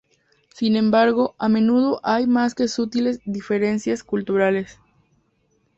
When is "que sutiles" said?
2.55-3.19